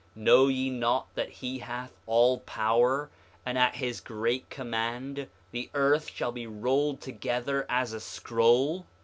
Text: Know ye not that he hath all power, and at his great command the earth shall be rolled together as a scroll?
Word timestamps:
Know 0.15 0.47
ye 0.47 0.71
not 0.71 1.13
that 1.13 1.29
he 1.29 1.59
hath 1.59 1.93
all 2.07 2.39
power, 2.39 3.11
and 3.45 3.55
at 3.55 3.75
his 3.75 4.01
great 4.01 4.49
command 4.49 5.27
the 5.51 5.69
earth 5.75 6.09
shall 6.09 6.31
be 6.31 6.47
rolled 6.47 7.01
together 7.01 7.67
as 7.69 7.93
a 7.93 7.99
scroll? 7.99 8.87